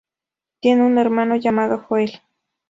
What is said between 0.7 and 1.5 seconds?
un hermano